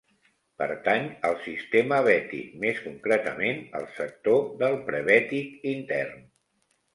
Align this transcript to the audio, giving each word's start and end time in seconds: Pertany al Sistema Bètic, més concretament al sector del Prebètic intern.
Pertany 0.59 1.03
al 1.27 1.35
Sistema 1.43 1.99
Bètic, 2.07 2.55
més 2.63 2.79
concretament 2.85 3.61
al 3.81 3.85
sector 3.99 4.41
del 4.63 4.79
Prebètic 4.89 5.69
intern. 5.75 6.27